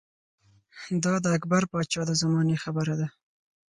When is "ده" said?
2.99-3.07